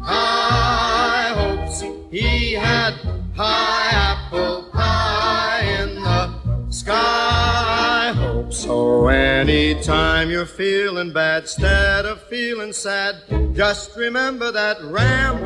[0.00, 1.82] high hopes.
[2.10, 2.94] He had
[3.34, 3.81] high
[9.02, 13.16] so anytime you're feeling bad, instead of feeling sad,
[13.52, 15.42] just remember that ram.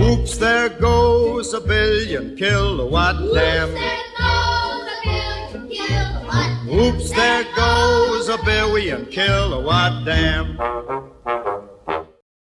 [0.00, 3.70] Oops, there goes a billion kilowatt dam.
[3.70, 3.82] Oops, there
[4.16, 6.68] goes a billion kilowatt.
[6.72, 10.56] Oops, there goes a billion kilowatt dam.